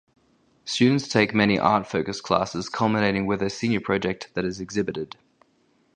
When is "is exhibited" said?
4.45-5.15